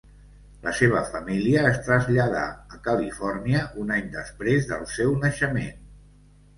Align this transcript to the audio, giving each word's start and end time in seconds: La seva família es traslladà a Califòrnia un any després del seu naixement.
La 0.61 0.71
seva 0.79 1.03
família 1.15 1.61
es 1.73 1.77
traslladà 1.89 2.43
a 2.77 2.81
Califòrnia 2.89 3.63
un 3.85 3.95
any 4.01 4.11
després 4.19 4.69
del 4.75 4.93
seu 4.99 5.19
naixement. 5.25 5.75